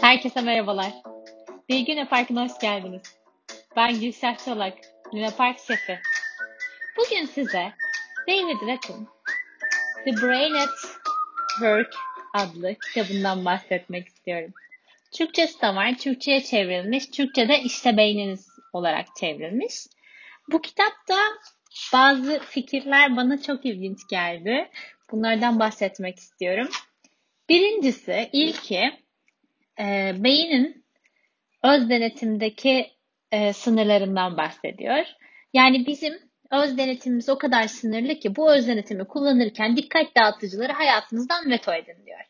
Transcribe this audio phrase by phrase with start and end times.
[0.00, 0.92] Herkese merhabalar.
[1.68, 3.02] Bilgi Parkı'na hoş geldiniz.
[3.76, 4.78] Ben Gülşah Çolak,
[5.14, 5.98] Luna Park şefi.
[6.96, 7.72] Bugün size
[8.28, 9.08] David Ratton,
[10.04, 10.68] The Brain at
[11.58, 11.94] Work
[12.34, 14.52] adlı kitabından bahsetmek istiyorum.
[15.12, 15.98] Türkçesi de var.
[15.98, 17.06] Türkçe'ye çevrilmiş.
[17.06, 19.74] Türkçe'de işte beyniniz olarak çevrilmiş.
[20.52, 21.18] Bu kitapta
[21.92, 24.70] bazı fikirler bana çok ilginç geldi.
[25.10, 26.68] Bunlardan bahsetmek istiyorum.
[27.48, 28.92] Birincisi, ilki
[29.80, 30.84] e, beynin
[31.62, 32.90] öz denetimdeki
[33.32, 35.04] e, sınırlarından bahsediyor.
[35.52, 36.14] Yani bizim
[36.50, 42.06] öz denetimimiz o kadar sınırlı ki bu öz denetimi kullanırken dikkat dağıtıcıları hayatınızdan veto edin
[42.06, 42.20] diyor.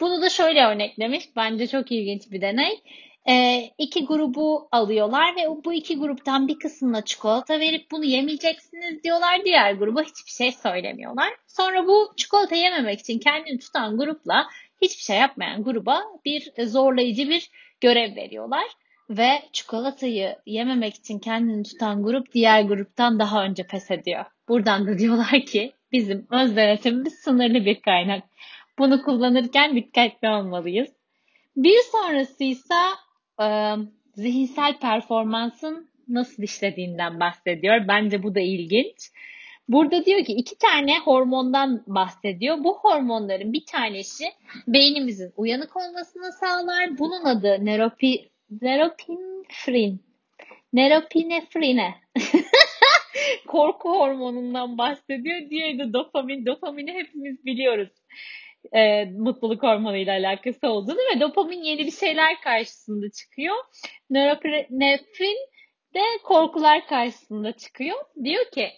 [0.00, 1.36] Bunu da şöyle örneklemiş.
[1.36, 2.82] Bence çok ilginç bir deney.
[3.28, 9.44] E, iki grubu alıyorlar ve bu iki gruptan bir kısmına çikolata verip bunu yemeyeceksiniz diyorlar.
[9.44, 11.28] Diğer gruba hiçbir şey söylemiyorlar.
[11.46, 14.46] Sonra bu çikolata yememek için kendini tutan grupla
[14.82, 18.64] hiçbir şey yapmayan gruba bir zorlayıcı bir görev veriyorlar.
[19.10, 24.24] Ve çikolatayı yememek için kendini tutan grup diğer gruptan daha önce pes ediyor.
[24.48, 28.24] Buradan da diyorlar ki bizim öz denetimimiz sınırlı bir kaynak.
[28.78, 30.88] Bunu kullanırken dikkatli olmalıyız.
[31.56, 32.74] Bir sonrası ise
[33.42, 33.74] e,
[34.14, 37.88] zihinsel performansın nasıl işlediğinden bahsediyor.
[37.88, 39.10] Bence bu da ilginç.
[39.68, 42.64] Burada diyor ki iki tane hormondan bahsediyor.
[42.64, 44.24] Bu hormonların bir tanesi
[44.68, 46.98] beynimizin uyanık olmasını sağlar.
[46.98, 48.28] Bunun adı neropi,
[48.62, 50.00] neropinefrin.
[50.72, 51.94] Neropinefrine.
[53.46, 55.50] Korku hormonundan bahsediyor.
[55.50, 56.46] Diğeri de dopamin.
[56.46, 57.88] Dopamini hepimiz biliyoruz.
[58.72, 63.56] E, mutluluk hormonuyla alakası olduğunu ve dopamin yeni bir şeyler karşısında çıkıyor.
[64.10, 65.38] Norepinefrin
[65.94, 67.96] de korkular karşısında çıkıyor.
[68.24, 68.68] Diyor ki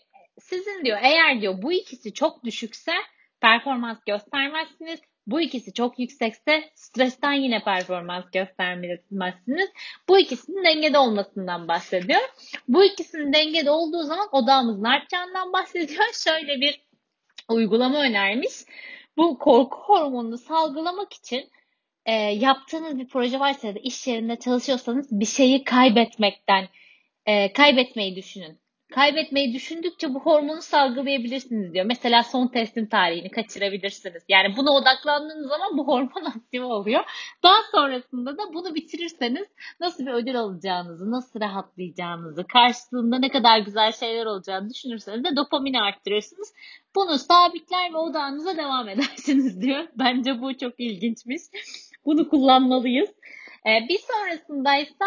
[0.40, 2.92] sizin diyor eğer diyor bu ikisi çok düşükse
[3.40, 5.00] performans göstermezsiniz.
[5.26, 9.70] Bu ikisi çok yüksekse stresten yine performans göstermezsiniz.
[10.08, 12.20] Bu ikisinin dengede olmasından bahsediyor.
[12.68, 16.04] Bu ikisinin dengede olduğu zaman odağımızın artacağından bahsediyor.
[16.24, 16.80] Şöyle bir
[17.48, 18.52] uygulama önermiş.
[19.16, 21.50] Bu korku hormonunu salgılamak için
[22.06, 26.68] e, yaptığınız bir proje varsa ya da iş yerinde çalışıyorsanız bir şeyi kaybetmekten
[27.26, 28.58] e, kaybetmeyi düşünün
[28.98, 31.84] kaybetmeyi düşündükçe bu hormonu salgılayabilirsiniz diyor.
[31.84, 34.22] Mesela son testin tarihini kaçırabilirsiniz.
[34.28, 37.04] Yani buna odaklandığınız zaman bu hormon aktif oluyor.
[37.42, 39.46] Daha sonrasında da bunu bitirirseniz
[39.80, 45.80] nasıl bir ödül alacağınızı, nasıl rahatlayacağınızı, karşılığında ne kadar güzel şeyler olacağını düşünürseniz de dopamini
[45.80, 46.54] arttırırsınız.
[46.94, 49.88] Bunu sabitler ve odağınıza devam edersiniz diyor.
[49.94, 51.42] Bence bu çok ilginçmiş.
[52.04, 53.10] Bunu kullanmalıyız.
[53.66, 55.04] Ee, bir sonrasında ise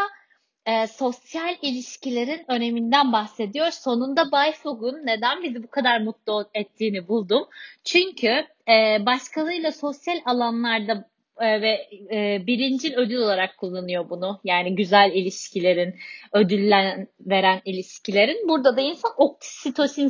[0.66, 3.72] e, sosyal ilişkilerin öneminden bahsediyor.
[3.72, 7.47] Sonunda Bay Fogg'un neden bizi bu kadar mutlu ettiğini buldum.
[7.83, 14.39] Çünkü e, başkalarıyla sosyal alanlarda e, ve e, birincil ödül olarak kullanıyor bunu.
[14.44, 15.95] Yani güzel ilişkilerin,
[16.33, 18.49] ödüllen veren ilişkilerin.
[18.49, 20.07] Burada da insan oksitosin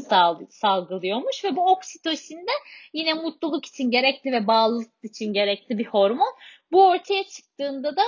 [0.50, 2.52] salgılıyormuş ve bu oksitosin de
[2.94, 6.34] yine mutluluk için gerekli ve bağlılık için gerekli bir hormon.
[6.72, 8.04] Bu ortaya çıktığında da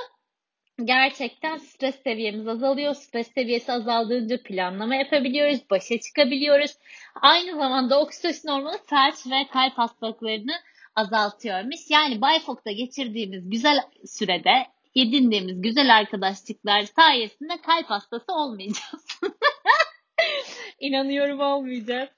[0.83, 2.93] gerçekten stres seviyemiz azalıyor.
[2.93, 6.77] Stres seviyesi azaldığınca planlama yapabiliyoruz, başa çıkabiliyoruz.
[7.21, 10.53] Aynı zamanda oksitosin hormonu felç ve kalp hastalıklarını
[10.95, 11.79] azaltıyormuş.
[11.89, 19.19] Yani Bayfok'ta geçirdiğimiz güzel sürede edindiğimiz güzel arkadaşlıklar sayesinde kalp hastası olmayacağız.
[20.79, 22.09] İnanıyorum olmayacağız.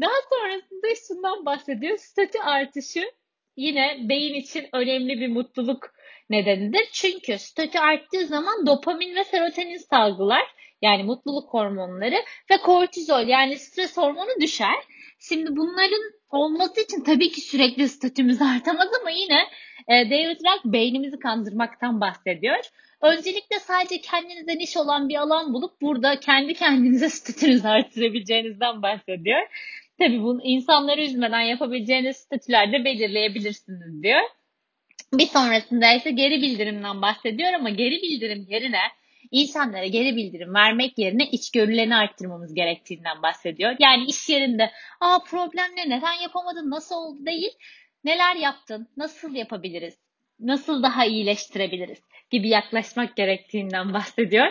[0.00, 1.98] Daha sonrasında şundan bahsediyor.
[1.98, 3.10] Statü artışı
[3.56, 5.94] yine beyin için önemli bir mutluluk
[6.30, 6.88] nedenidir.
[6.92, 10.42] Çünkü statü arttığı zaman dopamin ve serotonin salgılar
[10.82, 12.16] yani mutluluk hormonları
[12.50, 14.76] ve kortizol yani stres hormonu düşer.
[15.18, 19.40] Şimdi bunların olması için tabii ki sürekli statümüz artamaz ama yine
[19.88, 22.58] e, David Rock beynimizi kandırmaktan bahsediyor.
[23.00, 29.40] Öncelikle sadece kendinize niş olan bir alan bulup burada kendi kendinize statünüzü arttırabileceğinizden bahsediyor.
[29.98, 34.20] Tabii bunu insanları üzmeden yapabileceğiniz statülerde belirleyebilirsiniz diyor.
[35.12, 38.80] Bir sonrasında ise geri bildirimden bahsediyor ama geri bildirim yerine
[39.30, 43.76] insanlara geri bildirim vermek yerine içgörülerini arttırmamız gerektiğinden bahsediyor.
[43.78, 44.70] Yani iş yerinde
[45.00, 47.52] aa problem ne neden yapamadın nasıl oldu değil
[48.04, 50.04] neler yaptın nasıl yapabiliriz
[50.40, 51.98] nasıl daha iyileştirebiliriz
[52.30, 54.46] gibi yaklaşmak gerektiğinden bahsediyor.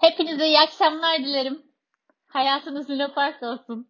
[0.00, 1.69] Hepinize iyi akşamlar dilerim.
[2.30, 3.86] Hayatınız Luna Park olsun.